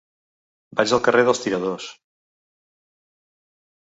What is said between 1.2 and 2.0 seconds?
dels Tiradors.